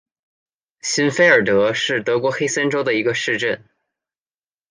[0.81, 3.63] 欣费尔德是德国黑森州的一个市镇。